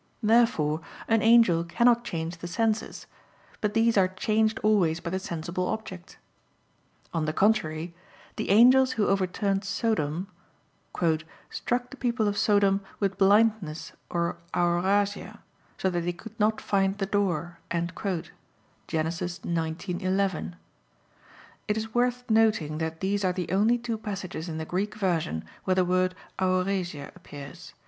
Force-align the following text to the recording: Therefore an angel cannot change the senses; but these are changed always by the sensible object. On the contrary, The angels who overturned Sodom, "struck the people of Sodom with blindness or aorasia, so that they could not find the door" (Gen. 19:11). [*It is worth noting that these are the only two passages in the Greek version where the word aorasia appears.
Therefore 0.23 0.81
an 1.07 1.21
angel 1.21 1.63
cannot 1.63 2.03
change 2.03 2.37
the 2.39 2.47
senses; 2.47 3.05
but 3.61 3.75
these 3.75 3.99
are 3.99 4.07
changed 4.07 4.57
always 4.63 4.99
by 4.99 5.11
the 5.11 5.19
sensible 5.19 5.67
object. 5.67 6.17
On 7.13 7.25
the 7.25 7.33
contrary, 7.33 7.93
The 8.37 8.49
angels 8.49 8.93
who 8.93 9.05
overturned 9.05 9.63
Sodom, 9.63 10.25
"struck 11.51 11.91
the 11.91 11.97
people 11.97 12.27
of 12.27 12.35
Sodom 12.35 12.81
with 12.99 13.19
blindness 13.19 13.91
or 14.09 14.39
aorasia, 14.55 15.37
so 15.77 15.91
that 15.91 16.01
they 16.01 16.13
could 16.13 16.39
not 16.39 16.59
find 16.59 16.97
the 16.97 17.05
door" 17.05 17.59
(Gen. 17.71 17.91
19:11). 19.05 20.53
[*It 21.67 21.77
is 21.77 21.93
worth 21.93 22.27
noting 22.27 22.79
that 22.79 23.01
these 23.01 23.23
are 23.23 23.33
the 23.33 23.51
only 23.51 23.77
two 23.77 23.99
passages 23.99 24.49
in 24.49 24.57
the 24.57 24.65
Greek 24.65 24.95
version 24.95 25.45
where 25.65 25.75
the 25.75 25.85
word 25.85 26.15
aorasia 26.39 27.11
appears. 27.15 27.75